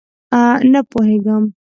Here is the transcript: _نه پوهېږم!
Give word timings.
_نه 0.71 0.79
پوهېږم! 0.89 1.43